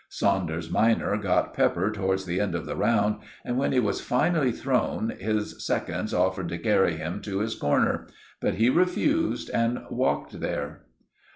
Saunders 0.09 0.71
minor 0.71 1.15
got 1.15 1.53
pepper 1.53 1.91
towards 1.91 2.25
the 2.25 2.39
end 2.39 2.55
of 2.55 2.65
the 2.65 2.75
round, 2.75 3.17
and 3.45 3.55
when 3.55 3.71
he 3.71 3.79
was 3.79 4.01
finally 4.01 4.51
thrown, 4.51 5.09
his 5.19 5.63
seconds 5.63 6.11
offered 6.11 6.49
to 6.49 6.57
carry 6.57 6.95
him 6.97 7.21
to 7.21 7.37
his 7.41 7.53
corner; 7.53 8.07
but 8.39 8.55
he 8.55 8.67
refused, 8.67 9.51
and 9.51 9.83
walked 9.91 10.39
there. 10.39 10.85